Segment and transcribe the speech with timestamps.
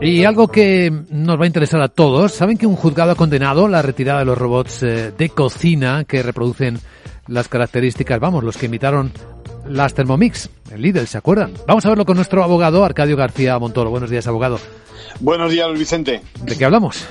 [0.00, 3.66] Y algo que nos va a interesar a todos, ¿saben que un juzgado ha condenado
[3.66, 6.78] la retirada de los robots eh, de cocina que reproducen
[7.26, 9.12] las características, vamos, los que imitaron
[9.68, 11.52] las Thermomix, el Lidl, ¿se acuerdan?
[11.66, 13.90] Vamos a verlo con nuestro abogado, Arcadio García Montoro.
[13.90, 14.58] Buenos días, abogado.
[15.20, 16.22] Buenos días, Vicente.
[16.42, 17.06] ¿De qué hablamos?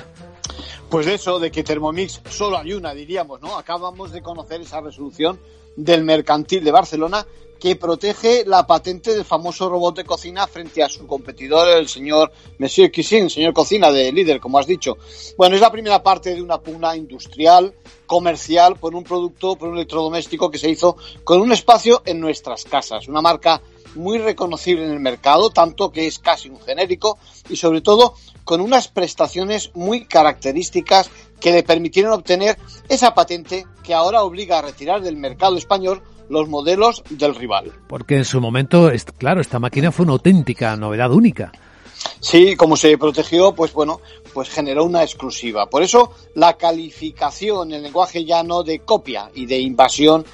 [0.90, 3.58] Pues de eso, de que Thermomix solo hay una, diríamos, ¿no?
[3.58, 5.38] Acabamos de conocer esa resolución
[5.76, 7.26] del Mercantil de Barcelona
[7.60, 12.32] que protege la patente del famoso robot de cocina frente a su competidor, el señor
[12.58, 14.96] Monsieur Kissin, señor cocina de líder, como has dicho.
[15.36, 17.74] Bueno, es la primera parte de una pugna industrial,
[18.06, 22.64] comercial, por un producto, por un electrodoméstico que se hizo con un espacio en nuestras
[22.64, 23.60] casas, una marca
[23.94, 28.14] muy reconocible en el mercado, tanto que es casi un genérico y sobre todo
[28.44, 32.56] con unas prestaciones muy características que le permitieron obtener
[32.88, 37.72] esa patente que ahora obliga a retirar del mercado español los modelos del rival.
[37.88, 41.52] Porque en su momento, claro, esta máquina fue una auténtica novedad única.
[42.20, 44.00] Sí, como se protegió, pues bueno,
[44.32, 45.68] pues generó una exclusiva.
[45.68, 50.24] Por eso la calificación en lenguaje llano de copia y de invasión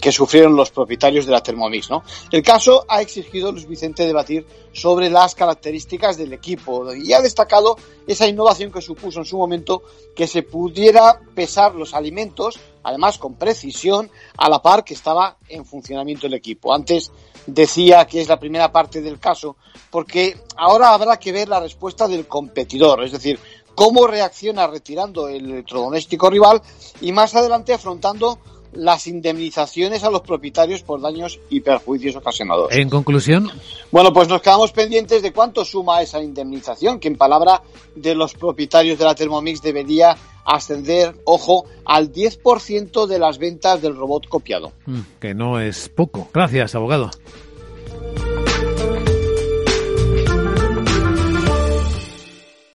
[0.00, 1.88] que sufrieron los propietarios de la Thermomix.
[2.30, 7.76] El caso ha exigido Luis Vicente debatir sobre las características del equipo y ha destacado
[8.06, 9.82] esa innovación que supuso en su momento
[10.14, 15.64] que se pudiera pesar los alimentos, además con precisión, a la par que estaba en
[15.64, 16.74] funcionamiento el equipo.
[16.74, 17.12] Antes
[17.46, 19.56] decía que es la primera parte del caso,
[19.90, 23.38] porque ahora habrá que ver la respuesta del competidor, es decir,
[23.74, 26.60] cómo reacciona retirando el electrodoméstico rival
[27.00, 28.38] y más adelante afrontando
[28.72, 32.72] las indemnizaciones a los propietarios por daños y perjuicios ocasionados.
[32.72, 33.50] En conclusión.
[33.90, 37.62] Bueno, pues nos quedamos pendientes de cuánto suma esa indemnización, que en palabra
[37.94, 43.96] de los propietarios de la Thermomix debería ascender, ojo, al 10% de las ventas del
[43.96, 44.72] robot copiado.
[44.86, 46.28] Mm, que no es poco.
[46.32, 47.10] Gracias, abogado.